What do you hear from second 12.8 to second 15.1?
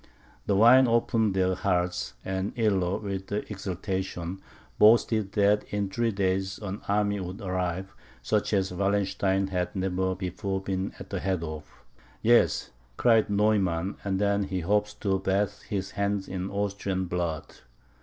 cried Neumann, "and then he hopes